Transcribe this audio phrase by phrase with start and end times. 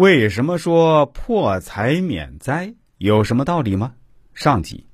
[0.00, 2.72] 为什么说破财免灾？
[2.96, 3.92] 有什么道理吗？
[4.32, 4.86] 上集，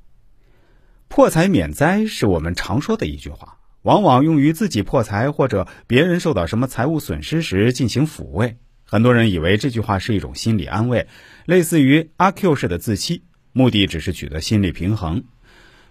[1.06, 8.56] 破财免灾是我们常说的一句话，往往用于自己破财或者别人受到什么财务损失时进行抚慰。
[8.84, 11.06] 很多人以为这句话是一种心理安慰，
[11.44, 15.22] 类似于阿 Q 式的自欺，目的只是取得心理平衡。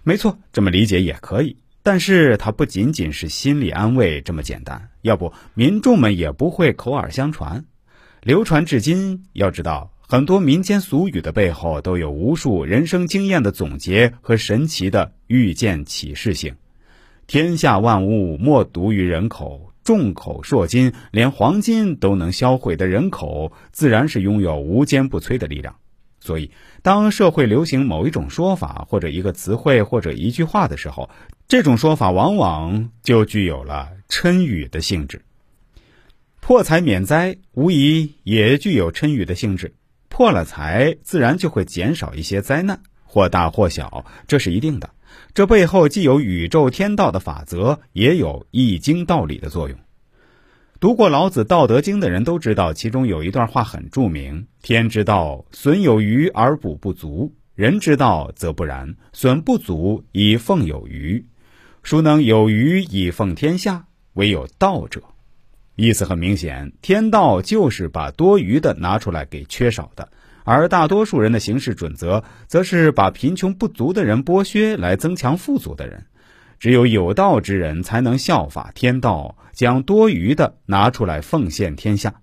[0.02, 1.56] 没错，这么理解也可以。
[1.82, 7.64] 但是它不仅仅是心理安慰这么简单，要不民众们也不会口耳相传。
[8.26, 16.56] 流传至今，要知道很多民间俗语的背后都有无数人生经验的总结和神奇的预见启示性。
[17.28, 25.76] 天下万物莫独于人口，众口铄金，连黄金都能销毁的人口，自然是拥有无坚不摧的力量。
[26.18, 26.50] 所以，
[26.82, 31.08] 当社会流行某一种说法或者一个词汇或者一句话的时候，
[31.46, 35.22] 这种说法往往就具有了谶语的性质。
[36.46, 39.74] 破财免灾，无疑也具有谶语的性质。
[40.08, 44.90] 破了财，自然就会减少一些灾难，或大或小，这是一定的。
[45.34, 49.76] 这背后既有宇宙天道的法则，也有易经道理的作用。
[50.78, 61.26] 读过老子《道德经》的人都知道，其中有一段话很著名：“天之道，损有余而补不足；人之道则不然，损不足以奉有余。
[61.82, 63.86] 孰能有余以奉天下？
[64.12, 65.02] 唯有道者。”
[65.76, 70.08] 意思很明显，天道就是把多余的拿出来给缺少的，
[70.42, 76.06] 而大多数人的行事准则，则是把贫穷不足的人剥削来增强富足的人。
[76.58, 82.22] 只有有道之人才能效法天道，将多余的拿出来奉献天下。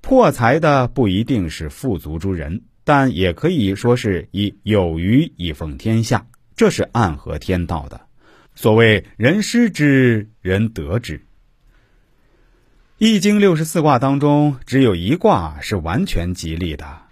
[0.00, 8.02] 破财的不一定是富足之人，但也可以说是以有余以奉天下，这是暗合天道的。
[8.54, 11.25] 所谓人失之，人得之。
[12.98, 17.02] 易经六十四卦当中，只有一卦是完全吉利的，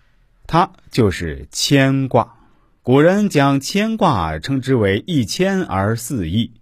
[0.47, 2.37] 它就是乾卦。
[2.83, 6.53] 古人将乾卦称之为一谦而四易，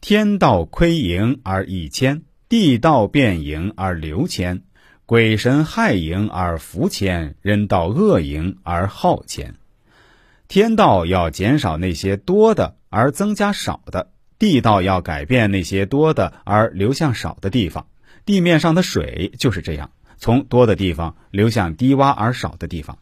[0.00, 4.62] 天道亏盈而益谦，地道变盈而流谦，
[5.06, 9.56] 鬼神害盈而福谦，人道恶盈而好谦。
[10.46, 14.06] 天道要减少那些多的，而增加少的；
[14.38, 17.88] 地道要改变那些多的，而流向少的地方。
[18.28, 22.98] 地面上的水就是这样，从多的地方流向低洼而少的地方。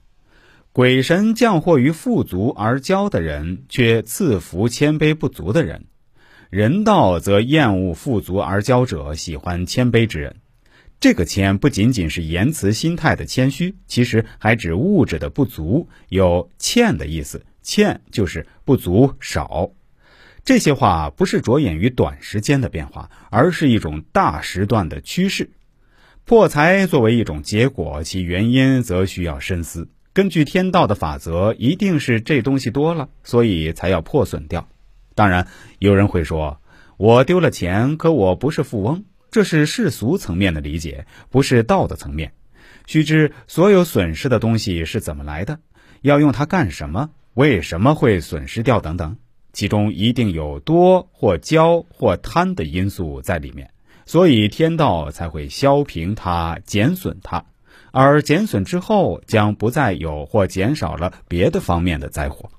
[0.71, 5.81] 鬼神降祸于富足而骄的人，却赐福谦卑不足的人；
[6.49, 10.37] 人道则厌恶富足而骄者，喜欢谦卑之人。
[11.01, 17.45] 这个谦不仅仅是言辞心态的谦虚，其实还指物质的不足，有欠的意思。
[17.65, 19.73] 欠就是不足少。
[20.47, 25.51] 这些话不是着眼于短时间的变化，而是一种大时段的趋势。
[26.25, 29.89] 破财作为一种结果，其原因则需要深思。
[30.13, 34.69] 根据天道的法则，一定是这东西多了，所以才要破损掉。
[35.17, 35.49] 当然，
[35.81, 36.61] 有人会说，
[36.97, 42.35] 我丢了钱，可我不是富翁，这是世俗层面的理解，不是道的层面。
[42.87, 45.59] 须知，所有损失的东西是怎么来的，
[46.03, 49.17] 要用它干什么，为什么会损失掉等等。
[49.57, 53.71] 其中一定有多或骄或贪的因素在里面，
[54.05, 57.43] 所以天道才会削平它、减损它，
[57.91, 62.51] 而减损之后将不再有或减少了别的方面的灾祸。